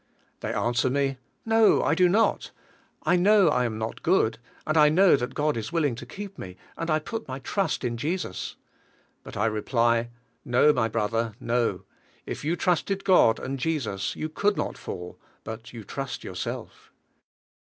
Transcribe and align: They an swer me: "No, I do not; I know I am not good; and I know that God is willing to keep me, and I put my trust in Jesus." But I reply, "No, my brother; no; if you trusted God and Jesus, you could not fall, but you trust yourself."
They 0.39 0.51
an 0.51 0.73
swer 0.73 0.91
me: 0.91 1.17
"No, 1.45 1.83
I 1.83 1.93
do 1.93 2.09
not; 2.09 2.49
I 3.03 3.15
know 3.15 3.49
I 3.49 3.65
am 3.65 3.77
not 3.77 4.01
good; 4.01 4.39
and 4.65 4.75
I 4.75 4.89
know 4.89 5.15
that 5.15 5.35
God 5.35 5.55
is 5.55 5.71
willing 5.71 5.93
to 5.93 6.07
keep 6.07 6.39
me, 6.39 6.57
and 6.75 6.89
I 6.89 6.97
put 6.97 7.27
my 7.27 7.37
trust 7.37 7.83
in 7.83 7.97
Jesus." 7.97 8.55
But 9.21 9.37
I 9.37 9.45
reply, 9.45 10.09
"No, 10.43 10.73
my 10.73 10.87
brother; 10.87 11.35
no; 11.39 11.83
if 12.25 12.43
you 12.43 12.55
trusted 12.55 13.03
God 13.03 13.37
and 13.39 13.59
Jesus, 13.59 14.15
you 14.15 14.27
could 14.27 14.57
not 14.57 14.75
fall, 14.75 15.19
but 15.43 15.71
you 15.71 15.83
trust 15.83 16.23
yourself." 16.23 16.91